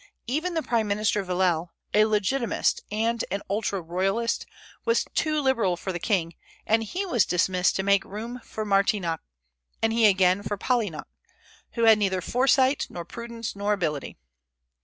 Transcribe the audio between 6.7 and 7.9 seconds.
he was dismissed to